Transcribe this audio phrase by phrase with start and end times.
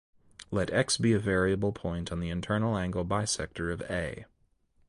[0.49, 4.25] Let "X" be a variable point on the internal angle bisector of "A".